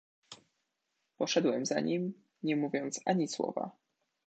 [1.17, 2.13] "Poszedłem za nim,
[2.43, 3.71] nie mówiąc ani słowa."